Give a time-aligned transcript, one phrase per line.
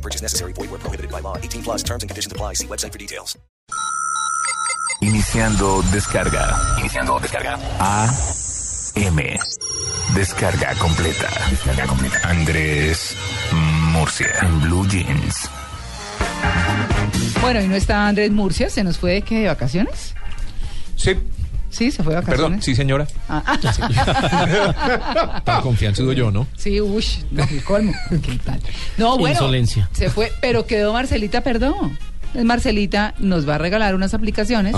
[0.00, 0.52] No purchase necessary.
[0.54, 1.36] Void where prohibited by law.
[1.36, 2.54] 18 plus terms and conditions apply.
[2.54, 3.38] See website for details.
[5.02, 6.56] Iniciando descarga.
[6.78, 7.58] Iniciando descarga.
[7.78, 8.08] A
[8.96, 9.38] M.
[10.14, 11.28] Descarga completa.
[11.50, 12.18] Descarga completa.
[12.24, 13.14] Andrés
[13.92, 14.28] Murcia.
[14.40, 15.50] En Blue Jeans.
[17.42, 19.40] Bueno, y no está Andrés Murcia, ¿se nos fue de qué?
[19.40, 20.14] ¿De vacaciones?
[20.96, 21.14] Sí,
[21.70, 22.40] Sí, se fue de vacaciones.
[22.42, 23.06] perdón, sí señora.
[23.28, 23.58] Ah,
[25.44, 26.46] Tan confianzudo yo, ¿no?
[26.56, 27.92] sí, uy, no, el colmo.
[28.10, 28.60] ¿Qué tal?
[28.98, 29.88] No, bueno, Insolencia.
[29.92, 31.98] se fue, pero quedó Marcelita, perdón.
[32.44, 34.76] Marcelita nos va a regalar unas aplicaciones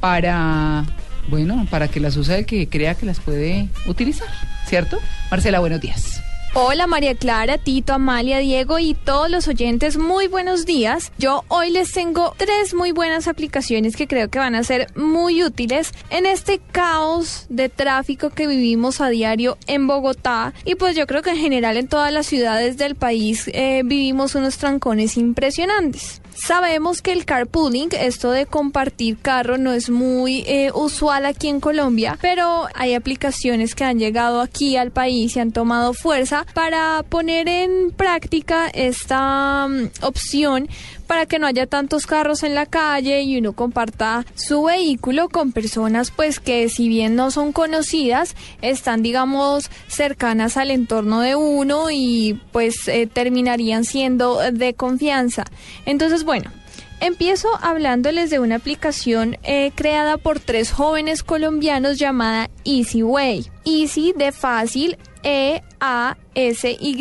[0.00, 0.84] para,
[1.28, 4.28] bueno, para que las use el que crea que las puede utilizar,
[4.66, 4.98] ¿cierto?
[5.30, 6.15] Marcela, buenos días.
[6.58, 11.12] Hola María Clara, Tito, Amalia, Diego y todos los oyentes, muy buenos días.
[11.18, 15.44] Yo hoy les tengo tres muy buenas aplicaciones que creo que van a ser muy
[15.44, 21.06] útiles en este caos de tráfico que vivimos a diario en Bogotá y pues yo
[21.06, 26.22] creo que en general en todas las ciudades del país eh, vivimos unos trancones impresionantes.
[26.36, 31.60] Sabemos que el carpooling, esto de compartir carro, no es muy eh, usual aquí en
[31.60, 37.02] Colombia, pero hay aplicaciones que han llegado aquí al país y han tomado fuerza para
[37.08, 40.68] poner en práctica esta mm, opción
[41.06, 45.52] para que no haya tantos carros en la calle y uno comparta su vehículo con
[45.52, 51.90] personas pues que si bien no son conocidas están digamos cercanas al entorno de uno
[51.90, 55.44] y pues eh, terminarían siendo de confianza
[55.84, 56.50] entonces bueno
[56.98, 63.50] Empiezo hablándoles de una aplicación eh, creada por tres jóvenes colombianos llamada Easy Way.
[63.66, 66.96] Easy de fácil, E-A-S-Y.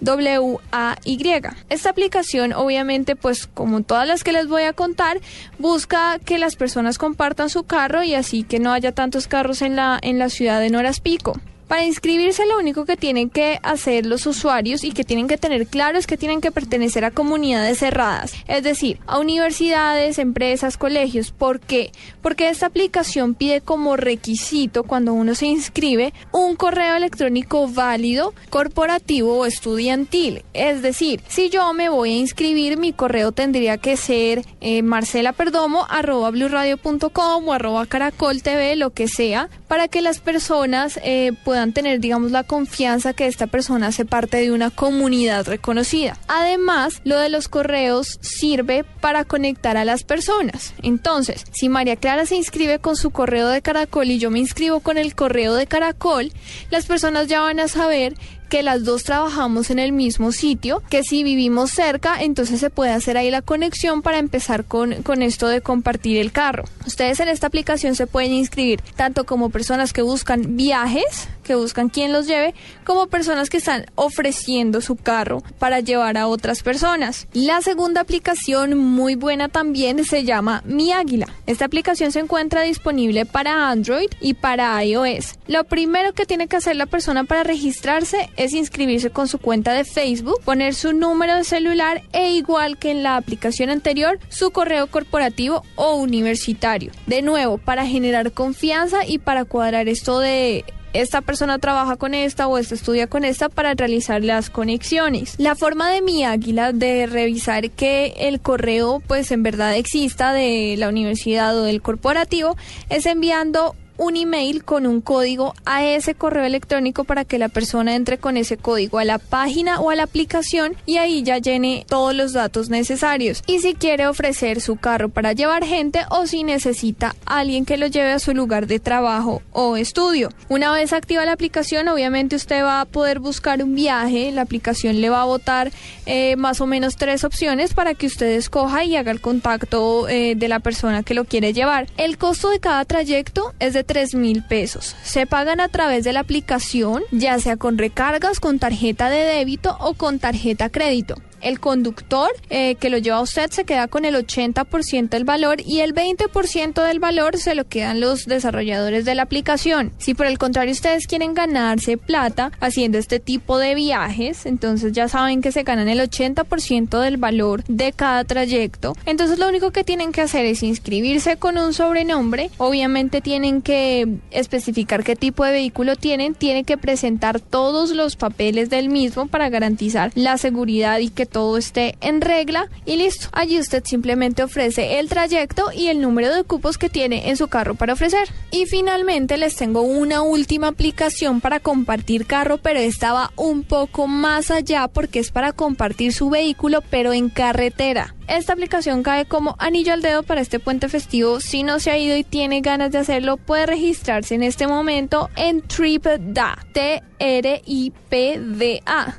[0.00, 1.42] W-A-Y.
[1.68, 5.20] Esta aplicación, obviamente, pues como todas las que les voy a contar,
[5.58, 9.76] busca que las personas compartan su carro y así que no haya tantos carros en
[9.76, 11.34] la, en la ciudad de Noras Pico.
[11.68, 15.66] Para inscribirse lo único que tienen que hacer los usuarios y que tienen que tener
[15.66, 21.30] claro es que tienen que pertenecer a comunidades cerradas, es decir, a universidades, empresas, colegios.
[21.30, 21.90] ¿Por qué?
[22.22, 29.38] Porque esta aplicación pide como requisito cuando uno se inscribe un correo electrónico válido, corporativo
[29.38, 30.44] o estudiantil.
[30.52, 35.86] Es decir, si yo me voy a inscribir, mi correo tendría que ser eh, marcelaperdomo
[35.88, 41.98] arroba o arroba caracol TV, lo que sea, para que las personas eh, puedan tener,
[41.98, 46.16] digamos, la confianza que esta persona hace parte de una comunidad reconocida.
[46.28, 50.74] Además, lo de los correos sirve para conectar a las personas.
[50.80, 54.78] Entonces, si María Clara se inscribe con su correo de Caracol y yo me inscribo
[54.78, 56.30] con el correo de Caracol,
[56.70, 58.14] las personas ya van a saber
[58.48, 62.92] que las dos trabajamos en el mismo sitio, que si vivimos cerca, entonces se puede
[62.92, 66.64] hacer ahí la conexión para empezar con, con esto de compartir el carro.
[66.86, 71.88] Ustedes en esta aplicación se pueden inscribir tanto como personas que buscan viajes, que buscan
[71.88, 72.54] quien los lleve,
[72.84, 77.28] como personas que están ofreciendo su carro para llevar a otras personas.
[77.32, 81.28] La segunda aplicación muy buena también se llama Mi Águila.
[81.46, 85.34] Esta aplicación se encuentra disponible para Android y para iOS.
[85.46, 89.72] Lo primero que tiene que hacer la persona para registrarse es inscribirse con su cuenta
[89.72, 94.50] de Facebook, poner su número de celular e igual que en la aplicación anterior, su
[94.50, 96.92] correo corporativo o universitario.
[97.06, 100.64] De nuevo, para generar confianza y para cuadrar esto de
[100.94, 105.34] esta persona trabaja con esta o esta estudia con esta para realizar las conexiones.
[105.38, 110.76] La forma de mi águila de revisar que el correo pues en verdad exista de
[110.78, 112.56] la universidad o del corporativo
[112.90, 117.94] es enviando un email con un código a ese correo electrónico para que la persona
[117.94, 121.86] entre con ese código a la página o a la aplicación y ahí ya llene
[121.88, 123.42] todos los datos necesarios.
[123.46, 127.86] Y si quiere ofrecer su carro para llevar gente o si necesita alguien que lo
[127.86, 130.30] lleve a su lugar de trabajo o estudio.
[130.48, 134.32] Una vez activa la aplicación, obviamente usted va a poder buscar un viaje.
[134.32, 135.70] La aplicación le va a botar
[136.06, 140.34] eh, más o menos tres opciones para que usted escoja y haga el contacto eh,
[140.36, 141.86] de la persona que lo quiere llevar.
[141.96, 144.96] El costo de cada trayecto es de 3 mil pesos.
[145.02, 149.76] Se pagan a través de la aplicación, ya sea con recargas, con tarjeta de débito
[149.80, 151.16] o con tarjeta crédito.
[151.44, 155.80] El conductor eh, que lo lleva usted se queda con el 80% del valor y
[155.80, 159.92] el 20% del valor se lo quedan los desarrolladores de la aplicación.
[159.98, 165.06] Si por el contrario ustedes quieren ganarse plata haciendo este tipo de viajes, entonces ya
[165.08, 168.94] saben que se ganan el 80% del valor de cada trayecto.
[169.04, 172.50] Entonces lo único que tienen que hacer es inscribirse con un sobrenombre.
[172.56, 178.70] Obviamente tienen que especificar qué tipo de vehículo tienen, tienen que presentar todos los papeles
[178.70, 183.26] del mismo para garantizar la seguridad y que todo esté en regla y listo.
[183.32, 187.48] Allí usted simplemente ofrece el trayecto y el número de cupos que tiene en su
[187.48, 188.28] carro para ofrecer.
[188.52, 194.06] Y finalmente les tengo una última aplicación para compartir carro, pero esta va un poco
[194.06, 198.14] más allá porque es para compartir su vehículo, pero en carretera.
[198.26, 201.40] Esta aplicación cae como anillo al dedo para este puente festivo.
[201.40, 205.28] Si no se ha ido y tiene ganas de hacerlo, puede registrarse en este momento
[205.36, 206.56] en TripDa.
[206.72, 207.04] T-R-I-P-D-A.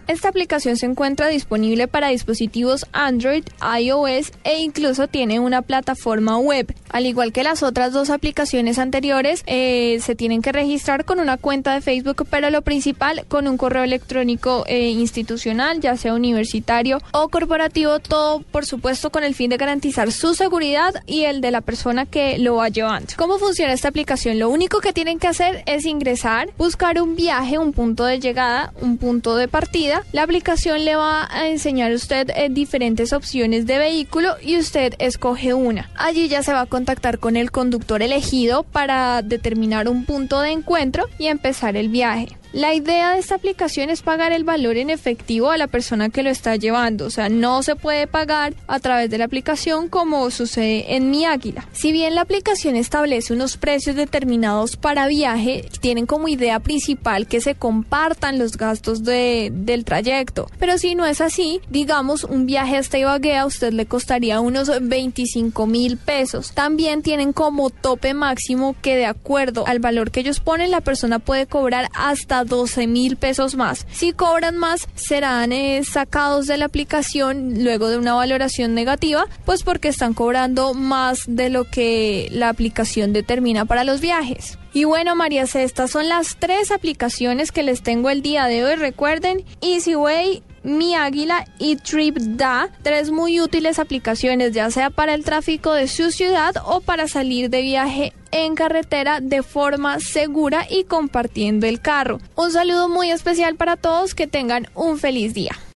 [0.07, 3.45] Esta aplicación se encuentra disponible para dispositivos Android,
[3.79, 6.73] iOS e incluso tiene una plataforma web.
[6.89, 11.37] Al igual que las otras dos aplicaciones anteriores, eh, se tienen que registrar con una
[11.37, 16.97] cuenta de Facebook, pero lo principal con un correo electrónico eh, institucional, ya sea universitario
[17.11, 21.51] o corporativo, todo por supuesto con el fin de garantizar su seguridad y el de
[21.51, 23.13] la persona que lo va llevando.
[23.18, 24.39] ¿Cómo funciona esta aplicación?
[24.39, 28.74] Lo único que tienen que hacer es ingresar, buscar un viaje, un punto de llegada,
[28.81, 30.03] un punto de partida.
[30.12, 34.94] La aplicación le va a enseñar a usted eh, diferentes opciones de vehículo y usted
[35.00, 35.89] escoge una.
[35.95, 40.51] Allí ya se va a contactar con el conductor elegido para determinar un punto de
[40.51, 42.38] encuentro y empezar el viaje.
[42.55, 46.23] La idea de esta aplicación es pagar el valor en efectivo a la persona que
[46.23, 50.31] lo está llevando, o sea, no se puede pagar a través de la aplicación como
[50.31, 51.67] sucede en Mi Águila.
[51.73, 57.41] Si bien la aplicación establece unos precios determinados para viaje, tienen como idea principal que
[57.41, 62.77] se compartan los gastos de, del trayecto, pero si no es así, digamos, un viaje
[62.77, 66.53] hasta Ibagué a usted le costaría unos 25 mil pesos.
[66.53, 71.19] También tienen como tope máximo que de acuerdo al valor que ellos ponen, la persona
[71.19, 73.86] puede cobrar hasta 12 mil pesos más.
[73.92, 79.63] Si cobran más, serán eh, sacados de la aplicación luego de una valoración negativa, pues
[79.63, 84.57] porque están cobrando más de lo que la aplicación determina para los viajes.
[84.74, 88.75] Y bueno, María, estas son las tres aplicaciones que les tengo el día de hoy.
[88.75, 95.71] Recuerden, EasyWay, mi Águila y TripDa, tres muy útiles aplicaciones, ya sea para el tráfico
[95.71, 101.67] de su ciudad o para salir de viaje en carretera de forma segura y compartiendo
[101.67, 102.19] el carro.
[102.35, 105.53] Un saludo muy especial para todos, que tengan un feliz día.